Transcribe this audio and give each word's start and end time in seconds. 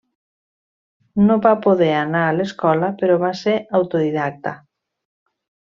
No 1.27 1.35
va 1.47 1.51
poder 1.67 1.91
anar 1.97 2.23
a 2.29 2.33
l'escola 2.39 2.91
però 3.03 3.21
va 3.27 3.33
ser 3.45 3.57
autodidacta. 3.81 4.59